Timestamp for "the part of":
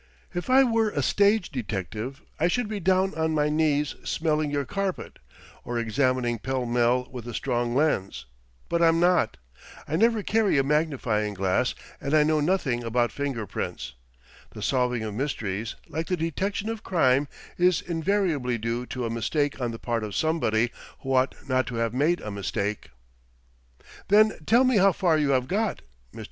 19.69-20.15